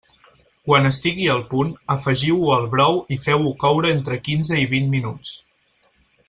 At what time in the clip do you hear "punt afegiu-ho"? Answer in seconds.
1.51-2.49